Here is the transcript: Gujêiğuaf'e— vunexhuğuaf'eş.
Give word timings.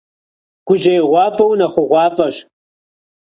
Gujêiğuaf'e— 0.67 1.43
vunexhuğuaf'eş. 1.47 2.35